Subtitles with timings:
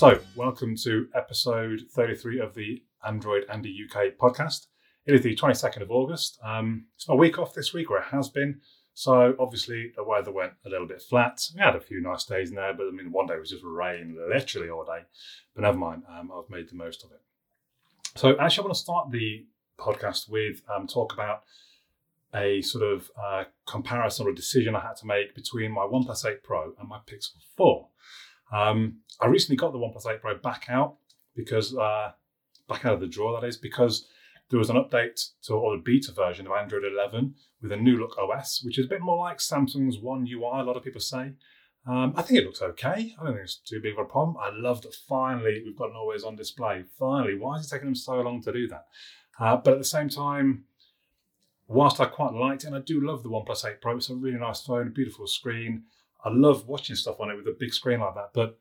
[0.00, 4.68] So, welcome to episode 33 of the Android Andy UK podcast.
[5.04, 6.38] It is the 22nd of August.
[6.42, 8.62] Um, it's my week off this week, or it has been.
[8.94, 11.46] So, obviously, the weather went a little bit flat.
[11.54, 13.62] We had a few nice days in there, but I mean, one day was just
[13.62, 15.00] rain literally all day.
[15.54, 17.20] But never mind, um, I've made the most of it.
[18.16, 19.44] So, actually, I want to start the
[19.78, 21.42] podcast with um, talk about
[22.34, 26.42] a sort of uh, comparison or decision I had to make between my OnePlus 8
[26.42, 27.89] Pro and my Pixel 4.
[28.52, 30.96] Um, I recently got the OnePlus 8 Pro back out
[31.34, 32.12] because uh,
[32.68, 34.06] back out of the drawer that is because
[34.50, 37.96] there was an update to or a beta version of Android 11 with a new
[37.96, 40.60] look OS, which is a bit more like Samsung's One UI.
[40.60, 41.32] A lot of people say.
[41.86, 43.14] Um, I think it looks okay.
[43.18, 44.36] I don't think it's too big of a problem.
[44.38, 46.84] I love that finally we've got an always on display.
[46.98, 48.86] Finally, why is it taking them so long to do that?
[49.38, 50.64] Uh, but at the same time,
[51.66, 54.14] whilst I quite liked it, and I do love the OnePlus 8 Pro, it's a
[54.14, 55.84] really nice phone, beautiful screen.
[56.24, 58.58] I love watching stuff on it with a big screen like that, but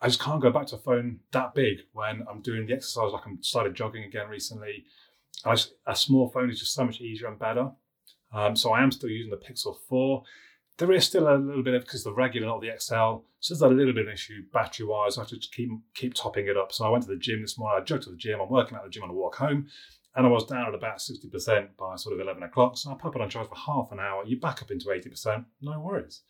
[0.00, 3.12] I just can't go back to a phone that big when I'm doing the exercise.
[3.12, 4.84] Like I'm started jogging again recently.
[5.44, 7.70] Just, a small phone is just so much easier and better.
[8.32, 10.22] Um, so I am still using the Pixel 4.
[10.78, 13.24] There is still a little bit of because the regular, not the XL.
[13.40, 15.18] So there's a little bit of issue battery wise.
[15.18, 16.72] I have to keep keep topping it up.
[16.72, 17.80] So I went to the gym this morning.
[17.80, 18.40] I jogged to the gym.
[18.40, 19.66] I'm working at the gym on a walk home,
[20.14, 22.78] and I was down at about 60% by sort of 11 o'clock.
[22.78, 24.24] So I pop it on charge for half an hour.
[24.24, 25.44] You back up into 80%.
[25.62, 26.22] No worries.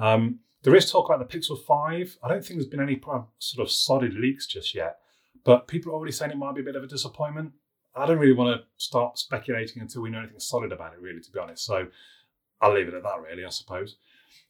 [0.00, 2.18] Um, there is talk about the Pixel 5.
[2.22, 3.00] I don't think there's been any
[3.38, 4.98] sort of solid leaks just yet,
[5.44, 7.52] but people are already saying it might be a bit of a disappointment.
[7.94, 11.20] I don't really want to start speculating until we know anything solid about it, really,
[11.20, 11.64] to be honest.
[11.64, 11.88] So
[12.60, 13.96] I'll leave it at that, really, I suppose.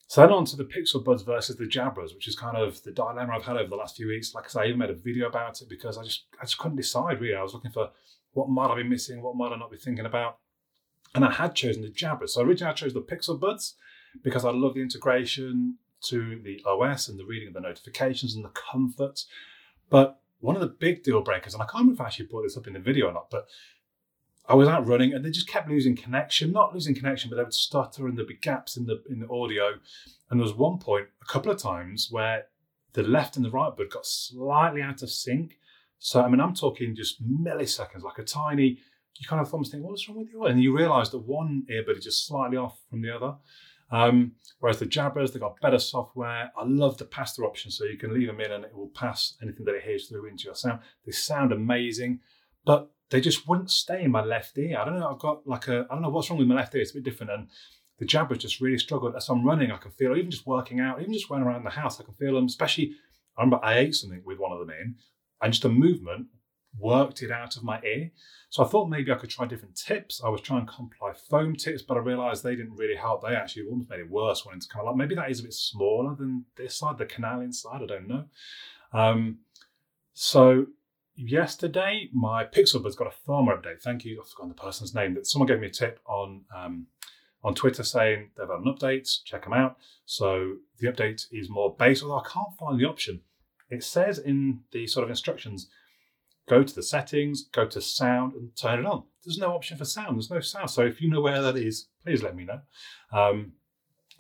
[0.09, 2.91] So then on to the Pixel Buds versus the Jabras, which is kind of the
[2.91, 4.35] dilemma I've had over the last few weeks.
[4.35, 6.59] Like I say, I even made a video about it because I just I just
[6.59, 7.37] couldn't decide really.
[7.37, 7.91] I was looking for
[8.33, 10.39] what might I be missing, what might I not be thinking about,
[11.15, 12.31] and I had chosen the Jabras.
[12.31, 13.77] So originally I chose the Pixel Buds
[14.23, 18.45] because I love the integration to the OS and the reading of the notifications and
[18.45, 19.25] the comfort.
[19.91, 22.43] But one of the big deal breakers, and I can't remember if I actually brought
[22.43, 23.47] this up in the video or not, but
[24.49, 26.53] I was out running and they just kept losing connection.
[26.53, 29.29] Not losing connection, but they would stutter and there'd be gaps in the in the
[29.29, 29.75] audio.
[30.29, 32.47] And there was one point, a couple of times, where
[32.95, 35.59] the left and the right bud got slightly out of sync.
[35.99, 38.81] So I mean, I'm talking just milliseconds, like a tiny.
[39.17, 40.47] You kind of almost think, what's wrong with you?
[40.47, 43.37] And you realise that one earbud is just slightly off from the other.
[43.93, 46.53] Um, whereas the Jabras, they've got better software.
[46.57, 48.93] I love the pass through option, so you can leave them in and it will
[48.95, 50.81] pass anything that it hears through into your sound.
[51.05, 52.21] They sound amazing,
[52.65, 54.79] but they just wouldn't stay in my left ear.
[54.79, 55.11] I don't know.
[55.11, 56.83] I've got like a, I don't know what's wrong with my left ear.
[56.83, 57.33] It's a bit different.
[57.33, 57.49] And
[57.99, 59.17] the Jabras just really struggled.
[59.17, 61.71] As I'm running, I can feel, even just working out, even just running around the
[61.71, 62.93] house, I can feel them, especially,
[63.37, 64.95] I remember I ate something with one of them in,
[65.43, 66.29] and just a movement
[66.79, 68.11] worked it out of my ear.
[68.49, 70.21] So I thought maybe I could try different tips.
[70.25, 73.23] I was trying comply foam tips, but I realized they didn't really help.
[73.23, 75.45] They actually almost made it worse when it's kind of like maybe that is a
[75.45, 77.83] bit smaller than this side, the canal inside.
[77.83, 78.25] I don't know.
[78.93, 79.39] Um,
[80.13, 80.67] so
[81.15, 83.83] yesterday, my Pixel Bud's got a firmware update.
[83.83, 84.21] Thank you.
[84.21, 85.15] I've forgotten the person's name.
[85.15, 86.87] That someone gave me a tip on um,
[87.43, 89.23] on Twitter saying they've had an update.
[89.25, 89.77] Check them out.
[90.07, 93.21] So the update is more bass, although I can't find the option.
[93.71, 95.69] It says in the sort of instructions
[96.51, 99.05] go to the settings, go to sound, and turn it on.
[99.25, 100.17] There's no option for sound.
[100.17, 100.69] There's no sound.
[100.69, 102.61] So if you know where that is, please let me know.
[103.13, 103.53] Um,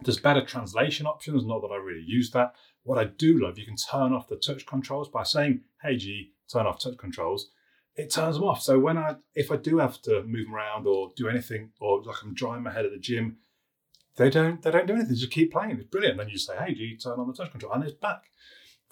[0.02, 1.44] there's better translation options.
[1.44, 2.54] Not that I really use that.
[2.84, 6.32] What I do love, you can turn off the touch controls by saying, "Hey G,
[6.50, 7.50] turn off touch controls."
[7.96, 8.62] It turns them off.
[8.62, 12.00] So when I, if I do have to move them around or do anything, or
[12.02, 13.38] like I'm drying my head at the gym,
[14.16, 15.10] they don't, they don't do anything.
[15.10, 15.72] They just keep playing.
[15.72, 16.16] It's brilliant.
[16.16, 18.22] Then you say, "Hey G, turn on the touch control," and it's back.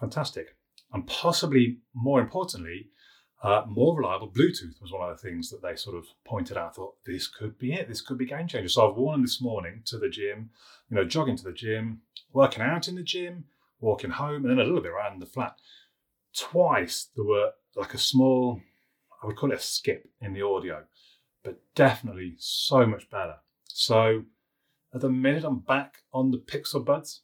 [0.00, 0.56] Fantastic.
[0.92, 2.90] And possibly more importantly,
[3.42, 6.70] uh, more reliable Bluetooth was one of the things that they sort of pointed out.
[6.70, 7.88] I thought this could be it.
[7.88, 8.68] This could be game changer.
[8.68, 10.50] So I've worn this morning to the gym,
[10.90, 12.00] you know, jogging to the gym,
[12.32, 13.44] working out in the gym,
[13.80, 15.56] walking home, and then a little bit around the flat.
[16.36, 18.60] Twice there were like a small,
[19.22, 20.84] I would call it a skip in the audio,
[21.44, 23.36] but definitely so much better.
[23.68, 24.24] So
[24.92, 27.22] at the minute, I'm back on the Pixel Buds,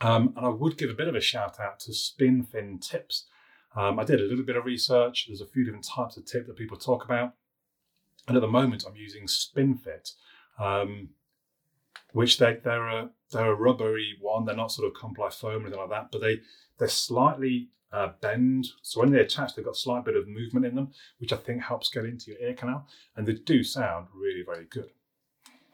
[0.00, 3.26] um, and I would give a bit of a shout out to SpinFit Tips.
[3.76, 5.26] Um, I did a little bit of research.
[5.26, 7.34] There's a few different types of tip that people talk about.
[8.26, 10.12] And at the moment, I'm using SpinFit,
[10.58, 11.10] um,
[12.12, 14.44] which they, they're, a, they're a rubbery one.
[14.44, 16.40] They're not sort of comply foam or anything like that, but they,
[16.78, 18.68] they're slightly uh, bend.
[18.82, 21.36] So when they attach, they've got a slight bit of movement in them, which I
[21.36, 22.86] think helps get into your ear canal.
[23.16, 24.90] And they do sound really, very good.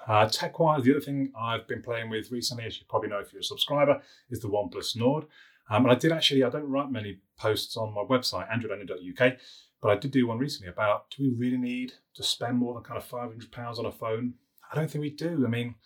[0.06, 3.18] Uh, tech wise, the other thing I've been playing with recently, as you probably know
[3.18, 4.00] if you're a subscriber,
[4.30, 5.26] is the OnePlus Nord.
[5.70, 9.36] Um, and I did actually, I don't write many posts on my website, androidandy.uk,
[9.80, 12.82] but I did do one recently about do we really need to spend more than
[12.82, 14.34] kind of £500 on a phone?
[14.70, 15.44] I don't think we do.
[15.46, 15.76] I mean,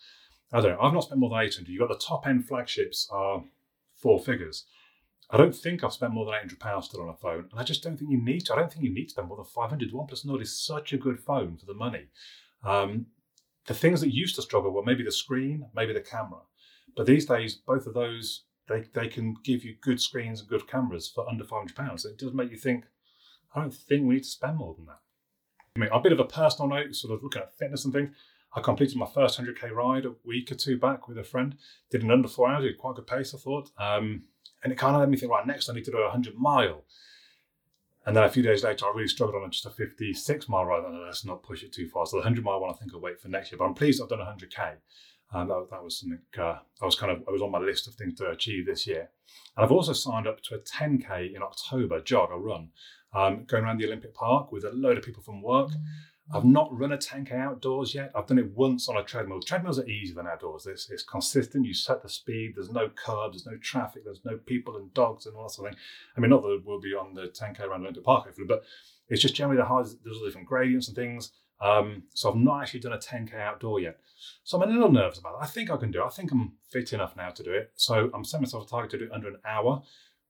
[0.51, 0.81] I don't know.
[0.81, 3.43] I've not spent more than 800 You've got the top end flagships are
[3.95, 4.65] four figures.
[5.29, 7.83] I don't think I've spent more than £800 still on a phone, and I just
[7.83, 8.53] don't think you need to.
[8.53, 10.93] I don't think you need to spend more than 500 The OnePlus Nord is such
[10.93, 12.05] a good phone for the money.
[12.63, 13.07] Um,
[13.65, 16.41] the things that used to struggle were maybe the screen, maybe the camera.
[16.95, 20.67] But these days, both of those, they, they can give you good screens and good
[20.67, 22.05] cameras for under £500.
[22.05, 22.85] It does make you think,
[23.53, 24.99] I don't think we need to spend more than that.
[25.75, 28.09] I mean, a bit of a personal note, sort of looking at fitness and things.
[28.55, 31.57] I completed my first 100k ride a week or two back with a friend.
[31.91, 33.69] Did an under four hours, did quite a good pace, I thought.
[33.77, 34.23] Um,
[34.63, 36.35] and it kind of made me think, right, next I need to do a 100
[36.35, 36.85] mile.
[38.05, 40.85] And then a few days later, I really struggled on just a 56 mile ride.
[40.85, 42.05] And let's not push it too far.
[42.05, 43.59] So the 100 mile one, I think I'll wait for next year.
[43.59, 44.75] But I'm pleased I've done 100k.
[45.33, 47.87] Um, that, that was something uh, I was kind of I was on my list
[47.87, 49.09] of things to achieve this year.
[49.55, 52.69] And I've also signed up to a 10k in October jog, a run,
[53.13, 55.71] um, going around the Olympic Park with a load of people from work.
[56.33, 58.11] I've not run a 10k outdoors yet.
[58.15, 59.41] I've done it once on a treadmill.
[59.41, 60.65] Treadmills are easier than outdoors.
[60.65, 61.67] It's, it's consistent.
[61.67, 62.53] You set the speed.
[62.55, 63.43] There's no curbs.
[63.43, 64.03] There's no traffic.
[64.05, 65.83] There's no people and dogs and all that sort of thing.
[66.17, 68.63] I mean, not that we'll be on the 10k around Olympic Park, hopefully, but
[69.07, 69.85] it's just generally the hard.
[70.03, 71.31] There's all different gradients and things.
[71.61, 73.99] Um, so I've not actually done a 10k outdoor yet.
[74.43, 75.39] So I'm a little nervous about it.
[75.41, 76.05] I think I can do it.
[76.05, 77.71] I think I'm fit enough now to do it.
[77.75, 79.81] So I'm setting myself a target to do it under an hour,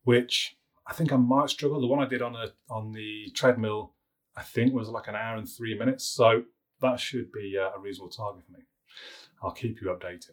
[0.03, 0.57] which
[0.87, 1.81] I think I might struggle.
[1.81, 3.93] The one I did on the on the treadmill,
[4.35, 6.05] I think was like an hour and three minutes.
[6.05, 6.43] So
[6.81, 8.65] that should be uh, a reasonable target for me.
[9.41, 10.31] I'll keep you updated.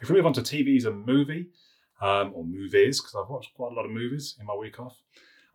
[0.00, 1.48] If we move on to TVs and movie,
[2.00, 4.96] um, or movies, because I've watched quite a lot of movies in my week off.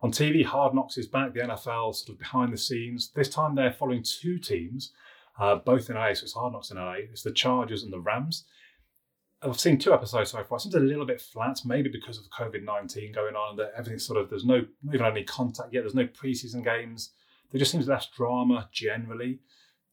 [0.02, 3.10] On TV, Hard Knocks is back, the NFL sort of behind the scenes.
[3.14, 4.92] This time they're following two teams,
[5.40, 6.96] uh, both in LA, so it's Hard Knocks in LA.
[7.10, 8.44] It's the Chargers and the Rams.
[9.42, 10.56] I've seen two episodes so far.
[10.56, 13.50] It seems a little bit flat, maybe because of COVID nineteen going on.
[13.50, 15.82] And that everything's sort of there's no not even any contact yet.
[15.82, 17.12] There's no preseason games.
[17.50, 19.40] There just seems less drama generally,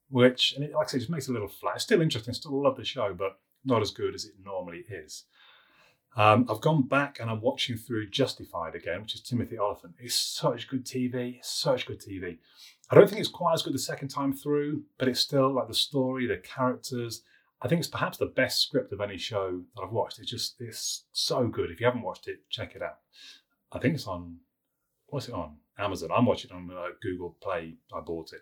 [0.10, 1.76] which and it, like I say, just makes it a little flat.
[1.76, 2.34] It's still interesting.
[2.34, 5.26] Still love the show, but not as good as it normally is.
[6.16, 9.96] Um, I've gone back and I'm watching through Justified again, which is Timothy Olyphant.
[10.00, 12.38] It's such good TV, such good TV.
[12.90, 15.68] I don't think it's quite as good the second time through, but it's still like
[15.68, 17.24] the story, the characters.
[17.62, 20.20] I think it's perhaps the best script of any show that I've watched.
[20.20, 21.72] It's just it's so good.
[21.72, 23.00] If you haven't watched it, check it out.
[23.72, 24.38] I think it's on
[25.08, 26.10] what's it on Amazon.
[26.16, 27.76] I'm watching it on uh, Google Play.
[27.96, 28.42] I bought it.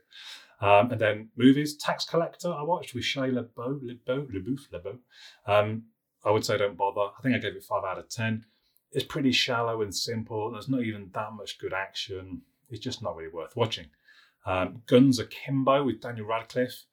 [0.59, 2.51] Um, and then movies, Tax Collector.
[2.51, 4.99] I watched with Shia LaBeouf, LaBeouf, LaBeouf, LaBeouf.
[5.47, 5.83] Um,
[6.23, 7.11] I would say don't bother.
[7.17, 8.45] I think I gave it five out of ten.
[8.91, 10.51] It's pretty shallow and simple.
[10.51, 12.41] There's not even that much good action.
[12.69, 13.87] It's just not really worth watching.
[14.45, 16.85] Um, Guns Akimbo with Daniel Radcliffe,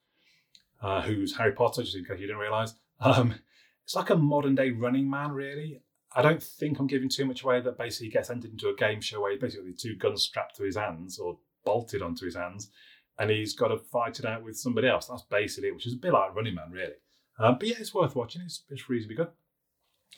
[0.83, 2.75] uh, who's Harry Potter, just in case you didn't realise.
[3.01, 3.35] Um,
[3.85, 5.83] it's like a modern day Running Man, really.
[6.15, 9.01] I don't think I'm giving too much away that basically gets entered into a game
[9.01, 12.71] show where he basically two guns strapped to his hands or bolted onto his hands,
[13.19, 15.07] and he's got to fight it out with somebody else.
[15.07, 16.95] That's basically it, which is a bit like Running Man, really.
[17.39, 18.43] Um, but yeah, it's worth watching.
[18.43, 19.29] It's, it's reasonably good.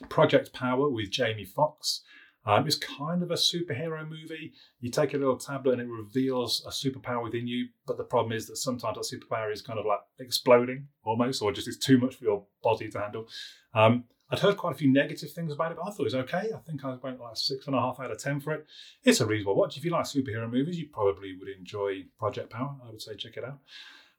[0.09, 2.03] Project Power with Jamie Foxx.
[2.47, 4.55] Um, it's kind of a superhero movie.
[4.81, 8.33] You take a little tablet and it reveals a superpower within you, but the problem
[8.33, 11.99] is that sometimes that superpower is kind of like exploding almost, or just it's too
[11.99, 13.29] much for your body to handle.
[13.75, 16.15] Um, I'd heard quite a few negative things about it, but I thought it was
[16.15, 16.51] okay.
[16.55, 18.65] I think I went like six and a half out of ten for it.
[19.03, 19.77] It's a reasonable watch.
[19.77, 22.77] If you like superhero movies, you probably would enjoy Project Power.
[22.87, 23.59] I would say check it out.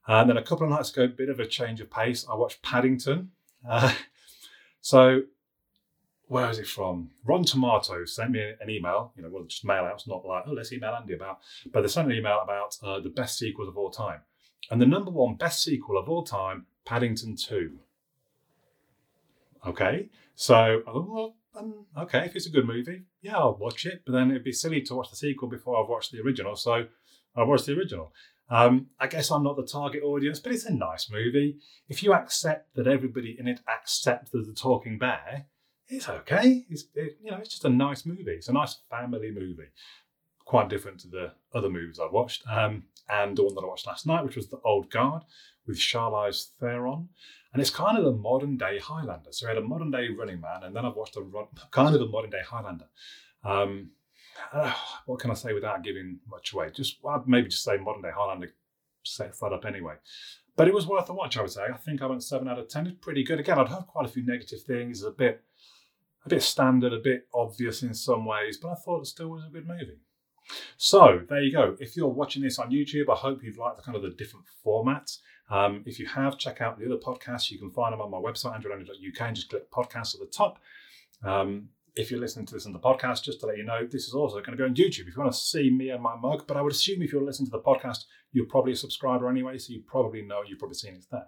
[0.06, 2.26] And then a couple of nights ago, a bit of a change of pace.
[2.28, 3.30] I watched Paddington.
[3.68, 3.94] Uh,
[4.80, 5.22] so,
[6.26, 7.10] where is it from?
[7.24, 9.12] Rotten Tomatoes sent me an email.
[9.16, 9.94] You know, well, just mail out.
[9.94, 11.38] It's not like, oh, let's email Andy about.
[11.72, 14.20] But they sent an email about uh, the best sequels of all time.
[14.70, 17.78] And the number one best sequel of all time, Paddington 2.
[19.66, 20.08] Okay.
[20.34, 24.02] So, well, um, okay, if it's a good movie, yeah, I'll watch it.
[24.04, 26.56] But then it'd be silly to watch the sequel before I've watched the original.
[26.56, 26.86] So,
[27.34, 28.12] I watched the original.
[28.52, 31.56] Um, I guess I'm not the target audience, but it's a nice movie.
[31.88, 35.46] If you accept that everybody in it accepts that the talking bear,
[35.88, 36.66] it's okay.
[36.68, 38.24] It's it, you know it's just a nice movie.
[38.26, 39.70] It's a nice family movie,
[40.44, 42.44] quite different to the other movies I've watched.
[42.46, 45.22] Um, and the one that I watched last night, which was The Old Guard
[45.66, 47.08] with Charlize Theron,
[47.54, 49.32] and it's kind of a modern day Highlander.
[49.32, 51.22] So I had a modern day Running Man, and then I've watched a
[51.70, 52.88] kind of a modern day Highlander.
[53.44, 53.92] Um,
[55.06, 56.70] what can I say without giving much away?
[56.70, 58.52] Just I'd maybe just say modern day Highlander
[59.04, 59.94] set that up anyway.
[60.56, 61.64] But it was worth a watch, I would say.
[61.72, 62.86] I think I went seven out of ten.
[62.86, 63.40] It's pretty good.
[63.40, 65.02] Again, I'd heard quite a few negative things.
[65.02, 65.42] a bit,
[66.26, 69.44] a bit standard, a bit obvious in some ways, but I thought it still was
[69.44, 69.98] a good movie.
[70.76, 71.76] So there you go.
[71.80, 74.46] If you're watching this on YouTube, I hope you've liked the kind of the different
[74.64, 75.18] formats.
[75.50, 77.50] Um, if you have, check out the other podcasts.
[77.50, 80.58] You can find them on my website, androidandy.uk, and just click podcasts at the top.
[81.22, 84.06] Um, if you're listening to this on the podcast, just to let you know, this
[84.06, 85.08] is also going to be on YouTube.
[85.08, 87.22] If you want to see me and my mug, but I would assume if you're
[87.22, 90.76] listening to the podcast, you're probably a subscriber anyway, so you probably know, you've probably
[90.76, 91.26] seen it there.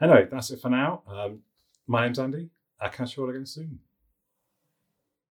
[0.00, 1.02] Anyway, that's it for now.
[1.06, 1.40] Um,
[1.86, 2.50] my name's Andy.
[2.80, 3.80] I'll catch you all again soon.